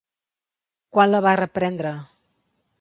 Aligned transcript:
Quan 0.97 1.13
la 1.13 1.21
va 1.27 1.37
reprendre? 1.43 1.95